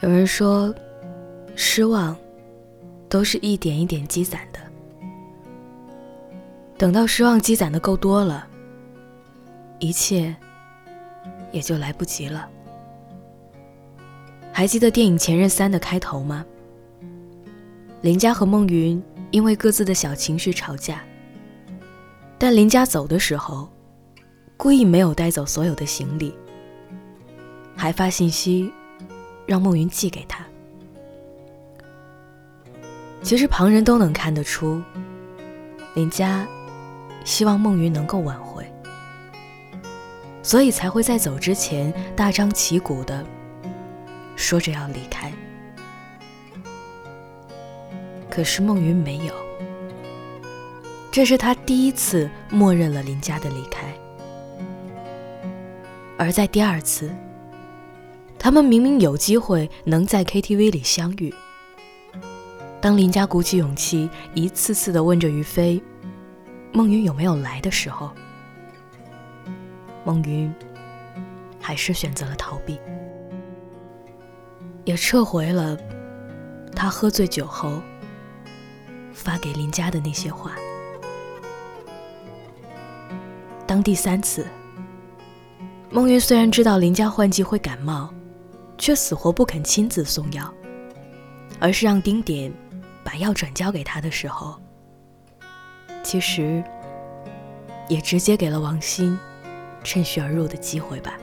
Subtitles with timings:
[0.00, 0.72] 有人说，
[1.56, 2.16] 失望
[3.08, 4.60] 都是一点一点积攒的。
[6.76, 8.46] 等到失望积攒的够多了，
[9.80, 10.34] 一切
[11.50, 12.48] 也就来不及了。
[14.52, 16.46] 还记得电影《前任三》的开头吗？
[18.00, 21.02] 林佳和孟云因为各自的小情绪吵架，
[22.38, 23.68] 但林佳走的时候，
[24.56, 26.32] 故意没有带走所有的行李，
[27.74, 28.72] 还发信息。
[29.48, 30.44] 让孟云寄给他。
[33.22, 34.82] 其实旁人都能看得出，
[35.94, 36.46] 林佳
[37.24, 38.70] 希望孟云能够挽回，
[40.42, 43.24] 所以才会在走之前大张旗鼓的
[44.36, 45.32] 说着要离开。
[48.30, 49.34] 可是孟云没有，
[51.10, 53.92] 这是他第一次默认了林佳的离开，
[56.18, 57.10] 而在第二次。
[58.48, 61.34] 他们明明有机会能在 KTV 里相遇。
[62.80, 65.78] 当林佳鼓起勇气，一次次的问着于飞
[66.72, 68.10] ：“孟云有没有来？”的时候，
[70.02, 70.50] 孟云
[71.60, 72.80] 还是选择了逃避，
[74.86, 75.76] 也撤回了
[76.74, 77.82] 他喝醉酒后
[79.12, 80.52] 发给林佳的那些话。
[83.66, 84.46] 当第三次，
[85.90, 88.10] 孟云虽然知道林佳换季会感冒。
[88.78, 90.54] 却死活不肯亲自送药，
[91.58, 92.50] 而是让丁点
[93.04, 94.58] 把药转交给他的时候，
[96.02, 96.62] 其实
[97.88, 99.18] 也直接给了王鑫
[99.82, 101.18] 趁虚而入的机会吧。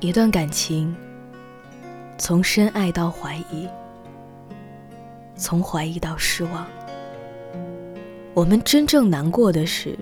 [0.00, 0.94] 一段感情，
[2.18, 3.68] 从深爱到怀疑，
[5.36, 6.66] 从怀疑到失望，
[8.34, 9.96] 我们真正难过的是。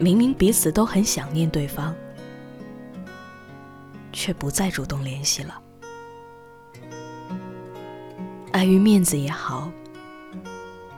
[0.00, 1.92] 明明彼此都很想念对方，
[4.12, 5.60] 却不再主动联系了。
[8.52, 9.70] 碍于面子也好，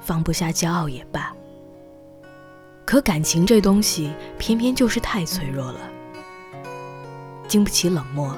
[0.02, 1.34] 放不下骄傲也罢，
[2.84, 5.80] 可感情这东西偏偏就是太脆弱了，
[7.48, 8.36] 经不起冷漠，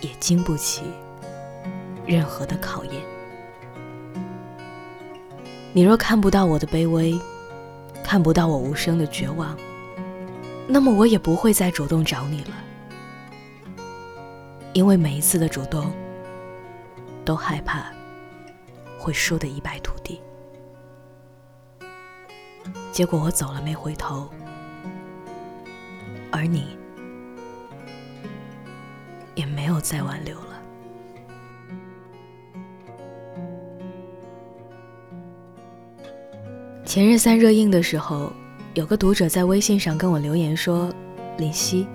[0.00, 0.82] 也经不起
[2.04, 2.94] 任何的考验。
[5.72, 7.16] 你若看不到我的卑微。
[8.12, 9.56] 看不到我无声的绝望，
[10.68, 12.50] 那么我也不会再主动找你了，
[14.74, 15.90] 因为每一次的主动，
[17.24, 17.90] 都害怕
[18.98, 20.20] 会输得一败涂地。
[22.92, 24.28] 结果我走了没回头，
[26.30, 26.76] 而你
[29.34, 30.51] 也没有再挽留了。
[36.92, 38.30] 前任三热映的时候，
[38.74, 40.92] 有个读者在微信上跟我留言说
[41.38, 41.86] ：“林夕，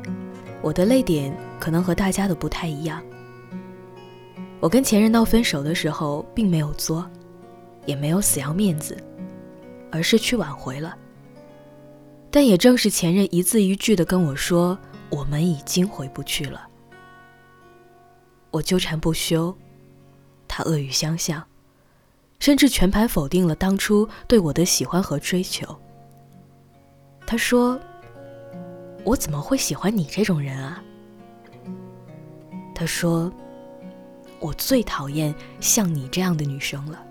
[0.59, 2.99] 我的泪点可能和大家的不太一样。
[4.59, 7.07] 我跟前任闹分手的时候，并没有作，
[7.85, 8.97] 也没有死要面子，
[9.91, 10.97] 而是去挽回了。
[12.31, 14.75] 但也正是前任一字一句的跟我说，
[15.11, 16.67] 我们已经回不去了。
[18.49, 19.55] 我纠缠不休，
[20.47, 21.43] 他恶语相向。”
[22.39, 25.65] 甚至全盘否定了当初对我的喜欢和追求。
[27.25, 27.79] 他说
[29.03, 30.81] ：“我怎么会喜欢你这种人啊？”
[32.73, 33.31] 他说
[34.39, 37.03] ：“我最讨厌像你这样的女生了。”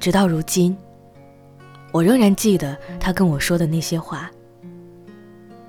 [0.00, 0.76] 直到如今，
[1.92, 4.30] 我仍然记得他跟我说的那些话，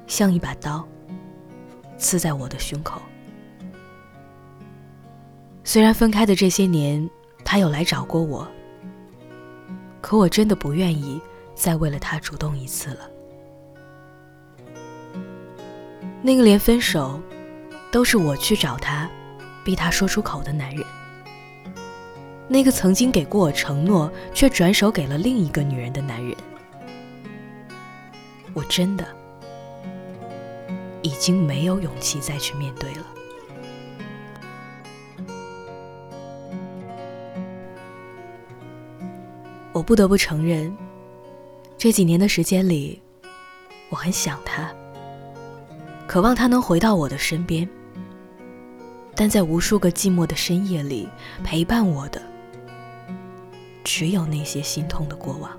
[0.07, 0.87] 像一把刀，
[1.97, 3.01] 刺在我的胸口。
[5.63, 7.07] 虽然分开的这些年，
[7.45, 8.47] 他有来找过我，
[10.01, 11.21] 可我真的不愿意
[11.53, 13.09] 再为了他主动一次了。
[16.21, 17.21] 那个连分手
[17.91, 19.09] 都是我去找他，
[19.63, 20.83] 逼他说出口的男人，
[22.47, 26.35] 那个曾经给过我承诺却转手给了另一个女人的男人，
[28.53, 29.05] 我真的
[31.03, 33.05] 已经没有勇气再去面对了。
[39.89, 40.71] 不得不承认，
[41.75, 43.01] 这几年的时间里，
[43.89, 44.71] 我很想他，
[46.05, 47.67] 渴望他能回到我的身边。
[49.15, 51.09] 但在无数个寂寞的深夜里，
[51.43, 52.21] 陪伴我的
[53.83, 55.49] 只有那些心痛的过往。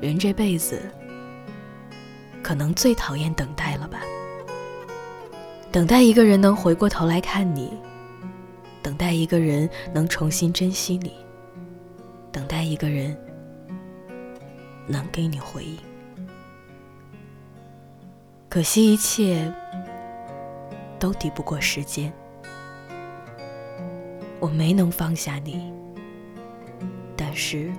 [0.00, 0.80] 人这辈子，
[2.40, 3.98] 可能最讨厌等待了吧？
[5.72, 7.72] 等待一个人能回过头来看你，
[8.80, 11.12] 等待一个人能重新珍惜你。
[12.72, 13.14] 一个人
[14.86, 15.78] 能给你回应。
[18.48, 19.52] 可惜一切
[20.98, 22.10] 都抵不过时间，
[24.40, 25.70] 我没能放下你，
[27.14, 27.70] 但是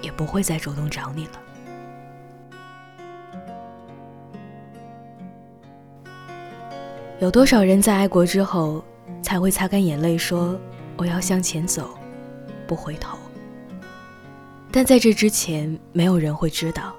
[0.00, 1.40] 也不会再主动找你了。
[7.20, 8.84] 有多少人在爱过之后，
[9.22, 10.58] 才会擦干眼泪说
[10.98, 11.96] ：“我要向前走，
[12.72, 13.18] 不回头。”
[14.72, 16.94] 但在这之前，没有人会知道，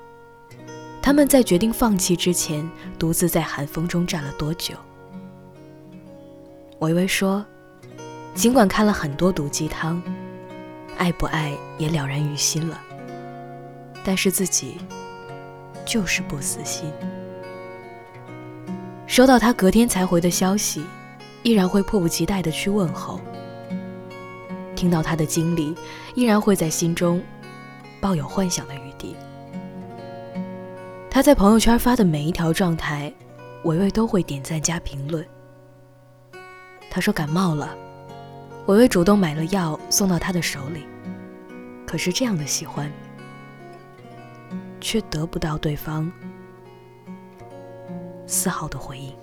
[1.01, 4.75] 他们在决定放弃之前，独自在寒风中站了多久。
[6.79, 7.43] 维维说
[8.35, 9.99] ：“尽管看了很多毒鸡汤，
[10.99, 12.79] 爱不爱也了然于心了，
[14.03, 14.77] 但是自己
[15.83, 16.91] 就是不死心。
[19.07, 20.83] 收到他隔天才回的消息，
[21.41, 23.19] 依然会迫不及待的去问候；
[24.83, 25.73] 听到他的经历，
[26.13, 27.23] 依然会在心中。”
[28.01, 29.15] 抱有幻想的余地。
[31.09, 33.13] 他在朋友圈发的每一条状态，
[33.63, 35.25] 维维都会点赞加评论。
[36.91, 37.73] 他说感冒了，
[38.65, 40.85] 维维主动买了药送到他的手里。
[41.87, 42.91] 可是这样的喜欢，
[44.81, 46.11] 却得不到对方
[48.27, 49.15] 丝毫的回应。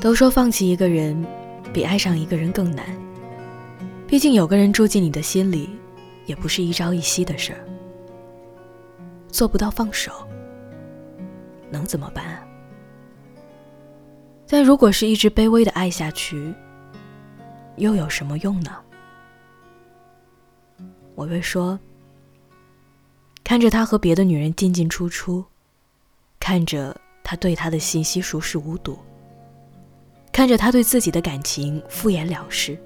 [0.00, 1.26] 都说放弃一个人，
[1.72, 2.86] 比爱上一个人更难。
[4.06, 5.70] 毕竟有个人住进你的心里，
[6.26, 7.58] 也不是一朝一夕的事儿。
[9.28, 10.12] 做不到放手，
[11.70, 12.46] 能怎么办？
[14.46, 16.54] 但如果是一直卑微的爱下去，
[17.76, 18.76] 又有什么用呢？
[21.16, 21.78] 我会说，
[23.42, 25.44] 看着他和别的女人进进出出，
[26.38, 28.96] 看着他对他的信息熟视无睹，
[30.36, 32.76] 看着他对自己的感情敷衍了事。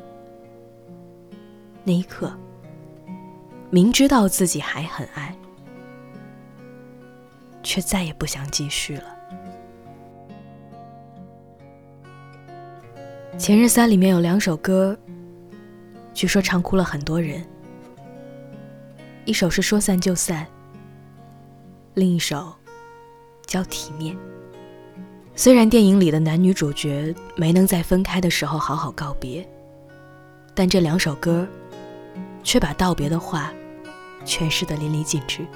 [1.83, 2.33] 那一刻，
[3.71, 5.35] 明知道自己还很爱，
[7.61, 9.03] 却再也不想继续了。
[13.37, 14.97] 《前任三》里面有两首歌，
[16.15, 17.45] 据说唱哭了很多人。
[19.25, 20.47] 一首是说散就散，
[21.95, 22.55] 另一首
[23.45, 24.17] 叫体面。
[25.35, 29.49] 虽然电影里的男女主角没能在分开的时候好好告别，
[30.55, 31.47] 但这两首歌。
[32.43, 33.53] 却把道别的话
[34.25, 35.47] 诠释得淋漓尽致。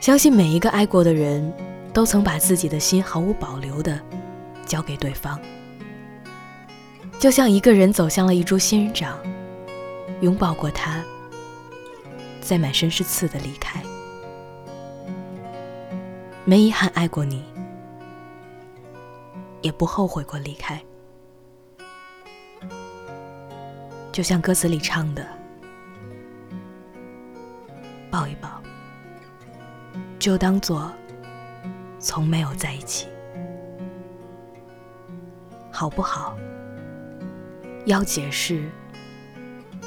[0.00, 1.52] 相信每一个爱过的人，
[1.92, 3.96] 都曾把自己的心毫无保留地
[4.66, 5.38] 交给对方，
[7.20, 9.16] 就像一个人走向了一株仙人掌，
[10.20, 11.00] 拥抱过它，
[12.40, 13.80] 再满身是刺的离开。
[16.44, 17.44] 没遗憾爱过你，
[19.62, 20.82] 也不后悔过离开。
[24.12, 25.26] 就像歌词里唱的，
[28.10, 28.62] 抱一抱，
[30.18, 30.92] 就当做
[31.98, 33.08] 从没有在一起，
[35.70, 36.36] 好不好？
[37.86, 38.70] 要解释，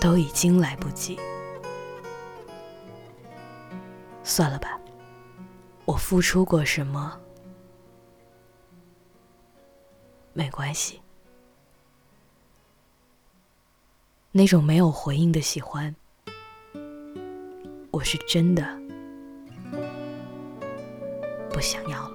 [0.01, 1.19] 都已经来不及。
[4.23, 4.79] 算了吧，
[5.85, 7.17] 我付出过什么，
[10.35, 11.01] 没关系。
[14.33, 15.95] 那种没有回应的喜欢，
[17.89, 18.77] 我是真的
[21.49, 22.14] 不想要了。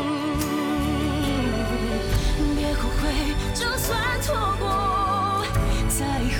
[3.61, 5.45] 就算错过，
[5.87, 6.03] 再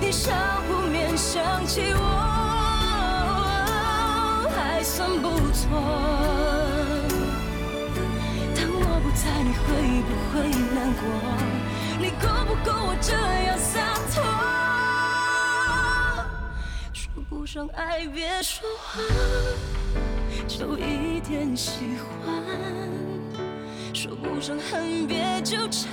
[0.00, 0.32] 你少
[0.66, 2.00] 不免想起我，
[4.56, 5.68] 还算不错。
[8.56, 9.66] 当我不在，你会
[10.02, 10.34] 不会
[10.74, 11.06] 难过？
[12.00, 13.12] 你够不够我这
[13.46, 13.78] 样洒
[14.12, 14.16] 脱？
[16.92, 19.00] 说不上爱，别说谎，
[20.48, 22.34] 就一点喜欢；
[23.94, 25.92] 说不上恨，别纠缠，